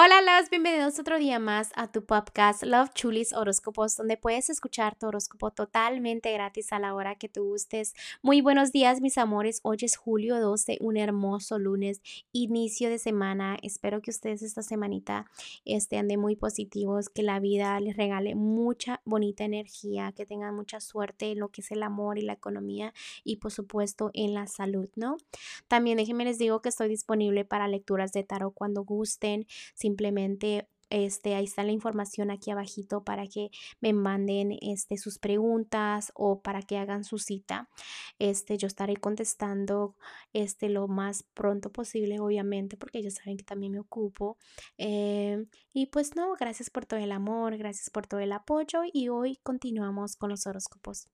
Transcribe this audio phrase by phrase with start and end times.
[0.00, 4.94] Hola, los bienvenidos otro día más a tu podcast Love Chulis Horóscopos, donde puedes escuchar
[4.94, 7.94] tu horóscopo totalmente gratis a la hora que tú gustes.
[8.22, 9.58] Muy buenos días, mis amores.
[9.64, 12.00] Hoy es julio 12, un hermoso lunes,
[12.30, 13.58] inicio de semana.
[13.60, 15.26] Espero que ustedes esta semanita
[15.64, 20.78] estén de muy positivos, que la vida les regale mucha bonita energía, que tengan mucha
[20.78, 22.94] suerte en lo que es el amor y la economía
[23.24, 25.16] y por supuesto en la salud, ¿no?
[25.66, 29.44] También déjenme les digo que estoy disponible para lecturas de tarot cuando gusten.
[29.88, 33.50] Simplemente este, ahí está la información aquí abajito para que
[33.80, 37.70] me manden este, sus preguntas o para que hagan su cita.
[38.18, 39.96] Este, yo estaré contestando
[40.34, 44.36] este, lo más pronto posible, obviamente, porque ellos saben que también me ocupo.
[44.76, 49.08] Eh, y pues no, gracias por todo el amor, gracias por todo el apoyo y
[49.08, 51.08] hoy continuamos con los horóscopos.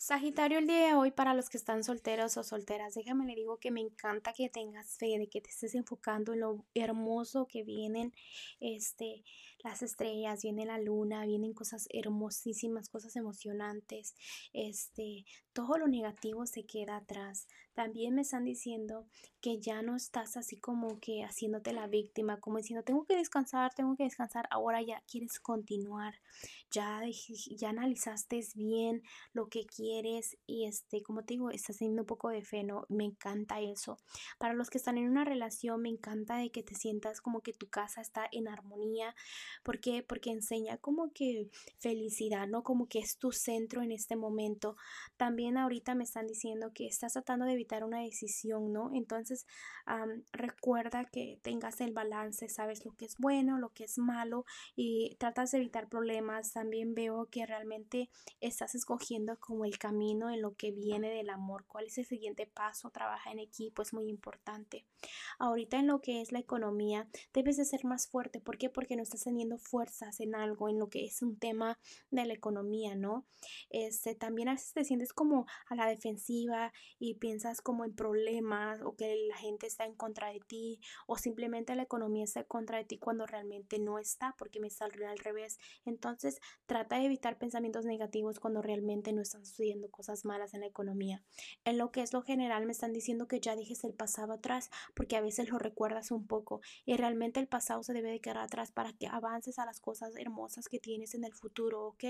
[0.00, 3.58] Sagitario, el día de hoy para los que están solteros o solteras, déjame le digo
[3.58, 7.64] que me encanta que tengas fe, de que te estés enfocando en lo hermoso que
[7.64, 8.14] vienen
[8.60, 9.24] este
[9.64, 14.14] las estrellas, viene la luna, vienen cosas hermosísimas, cosas emocionantes.
[14.52, 15.24] Este,
[15.58, 17.48] todo lo negativo se queda atrás.
[17.74, 19.08] También me están diciendo
[19.40, 23.74] que ya no estás así como que haciéndote la víctima, como diciendo, tengo que descansar,
[23.74, 26.14] tengo que descansar, ahora ya quieres continuar,
[26.70, 27.02] ya,
[27.56, 32.28] ya analizaste bien lo que quieres y este, como te digo, estás teniendo un poco
[32.28, 32.84] de fe, ¿no?
[32.88, 33.98] Me encanta eso.
[34.38, 37.52] Para los que están en una relación, me encanta de que te sientas como que
[37.52, 39.14] tu casa está en armonía.
[39.64, 40.04] ¿Por qué?
[40.04, 41.48] Porque enseña como que
[41.78, 42.62] felicidad, ¿no?
[42.62, 44.76] Como que es tu centro en este momento.
[45.16, 48.90] También ahorita me están diciendo que estás tratando de evitar una decisión, ¿no?
[48.94, 49.46] Entonces,
[50.32, 54.44] recuerda que tengas el balance, sabes lo que es bueno, lo que es malo
[54.76, 56.52] y tratas de evitar problemas.
[56.52, 58.10] También veo que realmente
[58.40, 61.64] estás escogiendo como el camino en lo que viene del amor.
[61.66, 62.90] ¿Cuál es el siguiente paso?
[62.90, 64.84] Trabaja en equipo, es muy importante.
[65.38, 68.40] Ahorita en lo que es la economía, debes de ser más fuerte.
[68.40, 68.68] ¿Por qué?
[68.68, 71.78] Porque no estás teniendo fuerzas en algo, en lo que es un tema
[72.10, 73.26] de la economía, ¿no?
[73.70, 75.37] Este, también a veces te sientes como
[75.68, 80.32] a la defensiva y piensas como en problemas o que la gente está en contra
[80.32, 84.34] de ti o simplemente la economía está en contra de ti cuando realmente no está
[84.38, 85.58] porque me salió al revés.
[85.84, 90.66] Entonces trata de evitar pensamientos negativos cuando realmente no están sucediendo cosas malas en la
[90.66, 91.22] economía.
[91.64, 94.70] En lo que es lo general me están diciendo que ya dejes el pasado atrás
[94.94, 98.38] porque a veces lo recuerdas un poco y realmente el pasado se debe de quedar
[98.38, 102.04] atrás para que avances a las cosas hermosas que tienes en el futuro, ¿ok?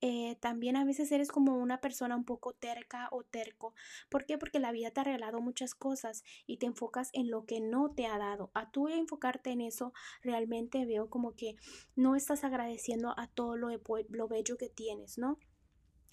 [0.00, 3.74] Eh, también a veces eres como una persona un poco terca o terco.
[4.08, 4.38] ¿Por qué?
[4.38, 7.92] Porque la vida te ha regalado muchas cosas y te enfocas en lo que no
[7.94, 8.50] te ha dado.
[8.54, 11.56] A tú enfocarte en eso, realmente veo como que
[11.96, 13.68] no estás agradeciendo a todo lo,
[14.08, 15.38] lo bello que tienes, ¿no?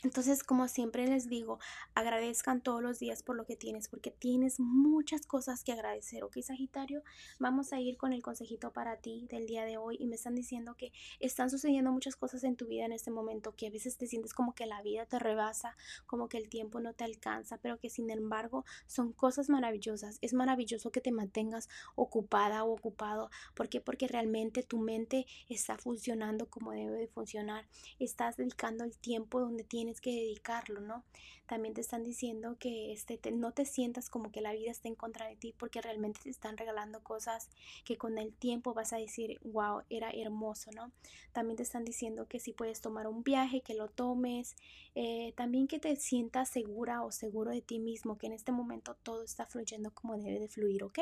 [0.02, 1.60] Entonces, como siempre les digo,
[1.94, 6.38] agradezcan todos los días por lo que tienes, porque tienes muchas cosas que agradecer, ¿ok,
[6.42, 7.04] Sagitario?
[7.38, 10.36] Vamos a ir con el consejito para ti del día de hoy y me están
[10.36, 13.98] diciendo que están sucediendo muchas cosas en tu vida en este momento, que a veces
[13.98, 17.58] te sientes como que la vida te rebasa, como que el tiempo no te alcanza,
[17.58, 20.18] pero que sin embargo son cosas maravillosas.
[20.22, 23.31] Es maravilloso que te mantengas ocupada o ocupado.
[23.54, 23.81] ¿Por qué?
[23.81, 27.68] Porque realmente tu mente está funcionando como debe de funcionar.
[28.00, 31.04] Estás dedicando el tiempo donde tienes que dedicarlo, ¿no?
[31.48, 34.96] También te están diciendo que este, no te sientas como que la vida está en
[34.96, 37.50] contra de ti porque realmente te están regalando cosas
[37.86, 40.92] que con el tiempo vas a decir, wow, era hermoso, ¿no?
[41.32, 44.56] También te están diciendo que si puedes tomar un viaje, que lo tomes,
[44.94, 48.96] eh, también que te sientas segura o seguro de ti mismo, que en este momento
[49.02, 51.00] todo está fluyendo como debe de fluir, ¿ok?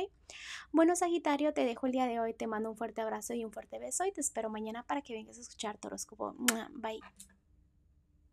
[0.71, 3.51] Bueno, Sagitario, te dejo el día de hoy, te mando un fuerte abrazo y un
[3.51, 5.89] fuerte beso y te espero mañana para que vengas a escuchar tu.
[6.75, 6.99] Bye.